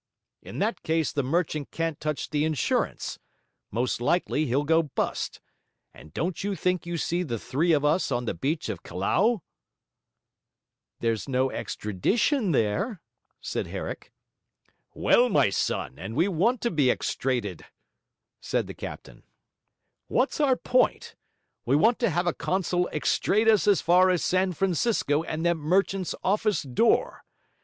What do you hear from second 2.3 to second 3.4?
the insurance;